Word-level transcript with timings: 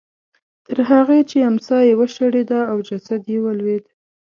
تر 0.65 0.77
هغې 0.89 1.19
چې 1.29 1.37
امسا 1.49 1.77
یې 1.87 1.93
وشړېده 1.99 2.59
او 2.71 2.77
جسد 2.87 3.21
یې 3.31 3.39
ولوېد. 3.43 3.83